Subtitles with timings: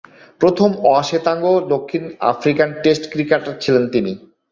[0.41, 1.43] প্রথম অ-শ্বেতাঙ্গ
[1.69, 4.11] দক্ষিণ আফ্রিকান টেস্ট ক্রিকেটার ছিলেন তিনি।